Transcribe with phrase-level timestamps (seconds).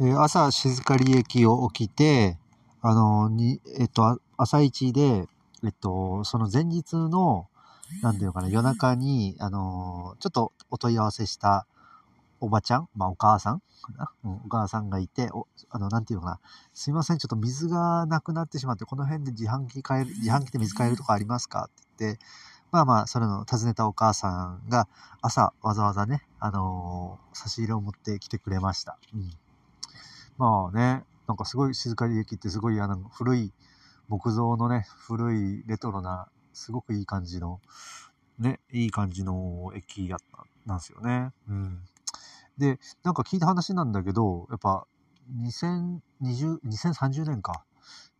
[0.00, 2.38] 朝静かり駅を起きて、
[2.82, 5.26] あの、に、えっと、朝一で、
[5.64, 7.48] えっと、その前日の、
[8.02, 11.66] なんていうかな、夜中に、あの、ちょっとお問い合わせした
[12.40, 16.40] おばちゃん、まあお母さんかな、うん、お母さんがいて、お、あの、なんていうのかな、
[16.74, 21.64] すいません、ちょっと水がなくなってしまって、この辺で自販機買える、自販機で水買えるとかありますか？
[21.64, 22.20] って言って、
[22.70, 24.86] まあまあ、それの尋ねたお母さんが
[25.22, 28.96] 朝わざわざね、あの差し入れを持ってきてくれました。
[29.12, 29.30] うん。
[30.38, 33.52] まあね、なんかすごい静かり駅ってすごいあの古い
[34.08, 37.60] 木造のね、古いレトロな、すごくいい感じの、
[38.38, 41.32] ね、いい感じの駅やった、なんですよね。
[41.48, 41.80] うん。
[42.56, 44.86] で、なんか聞いた話なんだけど、やっぱ
[45.30, 47.64] 2020、2030年か。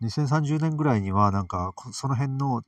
[0.02, 2.62] 2030年ぐらいには、なんか、その辺の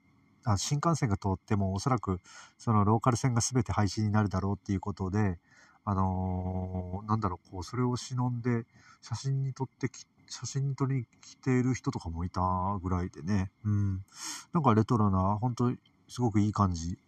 [0.45, 2.21] あ新幹線が通っても、おそらく、
[2.59, 5.39] そのローカル線が全て廃止になるだろうっていうことで、
[5.85, 8.67] あのーなんだろう、こう、それを忍んで、
[9.01, 12.41] 写真に撮ってき、写真に撮りに来ている人とかもいた
[12.83, 13.51] ぐらいでね。
[13.65, 14.05] うん。
[14.53, 15.73] なんかレトロな、本当
[16.09, 16.99] すごくいい感じ。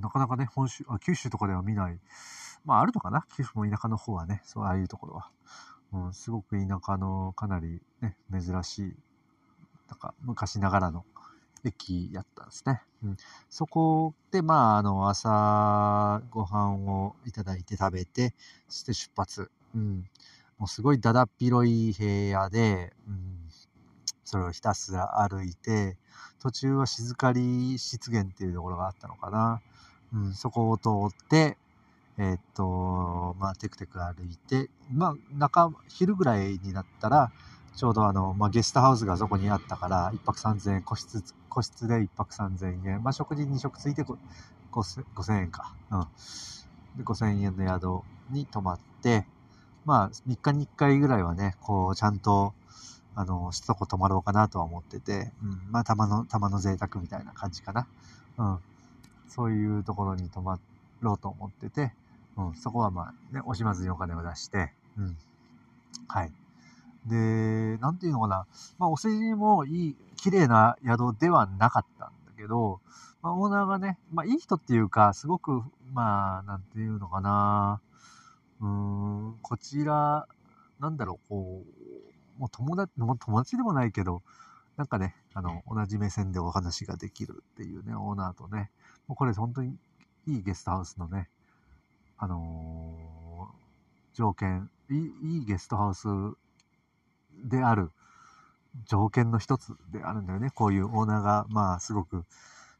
[0.00, 2.00] なかなかね、本州、あ、九州とかでは見ない。
[2.64, 3.26] まあ、あるのかな？
[3.36, 5.30] 九州も田舎の方はね、そう、ああいうところは。
[5.92, 8.96] うん、すごく田舎のかなりね、珍しい、
[9.88, 11.04] なんか昔ながらの
[11.68, 12.82] 駅やったんですね。
[13.02, 13.16] うん。
[13.48, 18.34] そこで、まあ、あの、朝ご飯をいただいて食べて、
[18.68, 19.50] そして出発。
[19.74, 20.04] うん。
[20.58, 23.34] もうすごいだだっ広い部屋で、うん。
[24.24, 25.96] それをひたすら歩いて、
[26.40, 29.60] 途中は静かり湿原っていうところがあったのかな。
[30.12, 31.56] うん、そこを通って、
[32.16, 37.32] えーっと、まあ、テクテク歩いて、まあ、中、昼ぐらいになったら、
[37.76, 43.02] ちょうどあの、まあ、ゲストハウスがそこにあったから、一泊三千円、個室、個室で一泊三千円。
[43.02, 44.04] まあ、食事二食ついて
[44.70, 45.04] 五千
[45.38, 45.74] 円か。
[45.90, 46.00] うん。
[46.96, 49.28] で、5000円の宿に泊まって、
[49.84, 52.54] まあ、3日に1回ぐらいはね、こう、ちゃんと、
[53.16, 55.70] あの、しとこ泊まろうかなとは思ってて、うん。
[55.70, 57.88] まあ、たまの、たまの贅沢みたいな感じかな。
[58.38, 58.58] うん。
[59.28, 60.60] そういうところに泊ま
[61.00, 61.94] ろうと思ってて、
[62.36, 62.54] うん。
[62.54, 65.16] そこはまあ、ね、惜しまずにお金を出して、うん。
[66.08, 66.32] はい。
[67.06, 68.46] で、なんていうのかな。
[68.78, 72.80] まあ、お世辞もいい、綺麗な宿ではなかったんだけど、
[73.22, 75.62] まあ、オーナーがね、まあ、いい人っていうか、すごく、
[75.92, 77.80] まあ、なんていうのかな。
[78.60, 80.26] うーん、こちら、
[80.80, 81.62] なんだろう、こ
[82.36, 84.22] う、もう友達、もう友達でもないけど、
[84.76, 88.70] なんかね、あの、同じ目線でお話ができるっていうね、オーナーとね、
[89.06, 89.76] もうこれ本当に
[90.26, 91.28] いいゲストハウスのね、
[92.16, 93.04] あのー
[94.14, 96.06] 条件、いい、いいゲストハウス
[97.44, 97.90] である
[98.86, 100.50] 条件の一つであるんだよね。
[100.50, 102.24] こういうオーナーが、まあ、すごく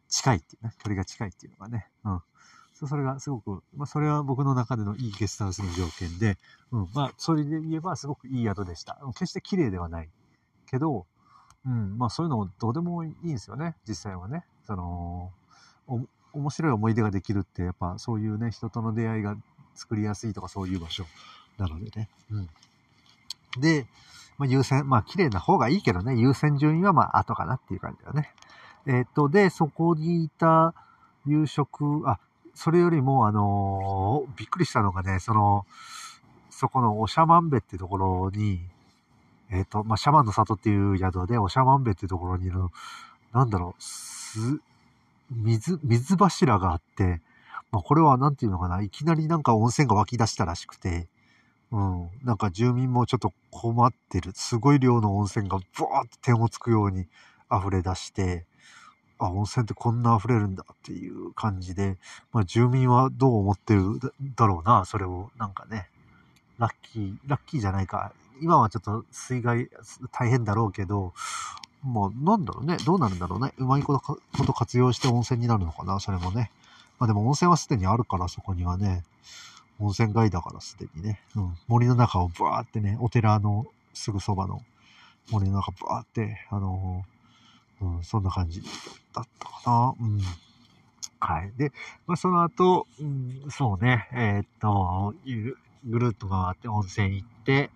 [0.08, 1.88] 近いっていうね、距離が近いっていうのがね。
[2.04, 2.22] うん。
[2.86, 6.36] それがすごく、まあ、それは僕の中でのいいゲストハウスの条件で、
[6.72, 6.88] うん。
[6.92, 8.98] まあ、それで言えばすごくいい宿でした。
[9.14, 10.08] 決して綺麗ではない。
[10.66, 11.06] けど、
[11.64, 11.96] うん。
[11.96, 13.76] まあ、そういうのどうでもいいんですよね。
[13.88, 14.44] 実際はね。
[14.66, 15.32] その、
[15.86, 16.00] お、
[16.32, 19.36] 面白い思い出ができるって、やっぱそういうね、人との出会いが
[19.74, 21.04] 作りやすいとかそういう場所
[21.58, 22.08] なのでね。
[22.30, 22.48] うん。
[23.60, 23.86] で、
[24.38, 28.32] まあ、優先、まあ、綺麗な方がいいけどね、優先順位はまあ、後かなっていう感じだね。
[28.86, 30.74] えっ、と、で、そこにいた
[31.26, 32.18] 夕食、あ、
[32.54, 35.66] それよりも、あのーびっくりしたのがね、その、
[36.50, 38.60] そこのおしゃまんべってところに、
[39.50, 42.60] えっ、と、まあ、シャマンの里っていう宿で、おしゃまんべってところにいる、
[43.32, 44.60] なんだろう、す、
[45.30, 47.20] 水、水柱があって、
[47.72, 51.08] まあ、これはなんていうのかな、いきなりなんか温泉が湧き出したらしくて、
[51.72, 57.06] うん、なんか住民もちょっと困ってる、すごい量の温泉がブワーって点をつくように
[57.50, 58.44] 溢れ出して、
[59.18, 61.96] あ、温泉ってこんな溢れるんだっていう感じで、
[62.32, 64.00] まあ住民はどう思ってる
[64.36, 65.88] だろうな、それを、なんかね、
[66.58, 68.12] ラッキー、ラッキーじゃないか。
[68.40, 69.68] 今はちょっと水害
[70.12, 71.12] 大変だろうけど、
[71.84, 73.52] まあなんだろうね、どうなるんだろうね。
[73.58, 76.50] うまいことこと活用して温泉になるのかな、それもね。
[76.98, 79.04] まあでも温泉はすでにあるから、そこにはね。
[79.78, 81.20] 温泉街だからすでにね。
[81.36, 81.56] うん。
[81.66, 84.62] 森の中をブワーってね、お寺のすぐそばの
[85.30, 87.14] 森の中ブワーって、あのー
[87.84, 88.62] うん、そんな感じ
[89.12, 89.94] だったかな。
[90.00, 90.20] うん。
[91.20, 91.52] はい。
[91.56, 91.72] で、
[92.06, 95.56] まあその後、うん、そうね、えーっと、ゆ
[95.86, 97.70] ぐるっと回って温泉行って、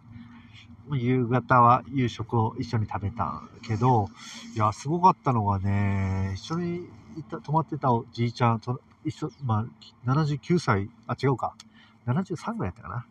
[0.93, 4.09] 夕方は夕食を一緒に食べたけど、
[4.55, 6.77] いや、すごかったのがね、一緒に
[7.17, 11.55] いた、泊まってたおじいちゃん、その一緒、まあ、79歳、あ、違うか。
[12.13, 13.07] 73ぐらいやったかな。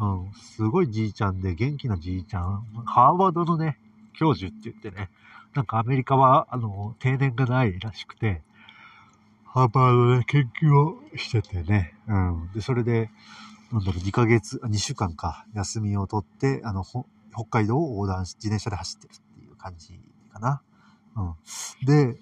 [0.00, 2.64] うん、すごいじいちゃんで、元気なじいちゃん。
[2.86, 3.78] ハーバードのね、
[4.14, 5.10] 教授って言ってね、
[5.54, 8.42] なんかアメリカは、あの、定年がないらしくて、
[9.44, 11.94] ハーバードで研究をしててね。
[12.06, 12.50] うん。
[12.54, 13.10] で、それで、
[13.72, 17.04] なんだろう、2ヶ月、2週間か、休みを取って、あの、北
[17.50, 20.00] 海道を横断し、自転車で走ってるっていう感じ
[20.32, 20.62] かな。
[21.16, 21.34] うん。
[21.86, 22.18] で、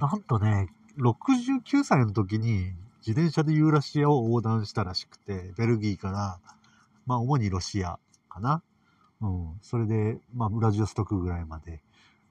[0.00, 2.72] なんとね、69歳の時に
[3.08, 6.40] 自転車でユーラシアを横断したらしくて、ベルギーから、
[7.06, 8.62] まあ主にロシアかな。
[9.22, 9.58] うん。
[9.62, 11.80] それで、まあウラジオストクぐらいまで、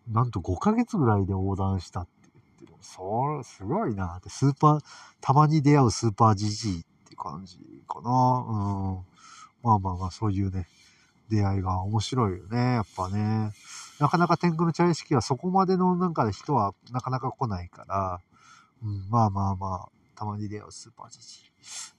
[0.07, 2.73] なんと5ヶ月ぐらいで横断したって言ってる。
[2.81, 4.79] それ、すごいなって、スーパー、
[5.19, 7.57] たまに出会うスーパージジイって感じ
[7.87, 8.11] かな。
[8.47, 8.53] う
[8.91, 9.05] ん。
[9.63, 10.67] まあまあまあ、そういうね、
[11.27, 13.51] 出会いが面白いよね、やっぱね。
[13.99, 18.21] なかなか天空の茶屋敷はそこまでのなんか人はなかなか来ないから、
[18.83, 21.45] うん、まあまあまあ、たまに出会うスーパージジ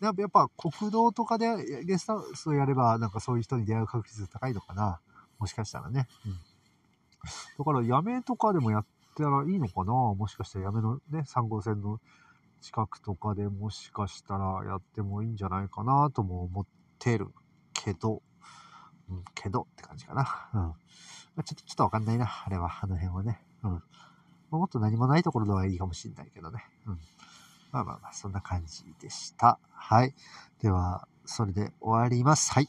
[0.02, 0.04] イ。
[0.04, 5.00] やっぱ、国道とかでゲストハウスをやれば、なんかそういう人に出会う確率高いのかな。
[5.38, 6.08] もしかしたらね。
[6.26, 6.32] うん。
[7.58, 8.86] だから、やめとかでもやっ
[9.16, 12.00] たらいいのかなもしかしたらやめのね、3号線の
[12.60, 16.66] 近くとかでもしかしたらやってもいいんじゃないかなとも思っ
[16.98, 17.28] てる
[17.72, 18.22] けど、
[19.08, 20.50] うん、けどって感じかな。
[20.54, 20.58] う
[21.40, 21.44] ん。
[21.44, 22.28] ちょっと、ちょっとわかんないな。
[22.46, 23.44] あれは、あの辺はね。
[23.62, 23.82] うん。
[24.50, 26.64] もっと何もないところではいいかもしんないけどね。
[26.86, 26.98] うん。
[27.72, 29.58] まあまあまあ、そんな感じでした。
[29.72, 30.14] はい。
[30.62, 32.52] では、それで終わります。
[32.52, 32.68] はい。